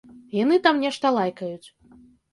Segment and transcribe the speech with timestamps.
[0.35, 1.67] Яны там нешта лайкаюць.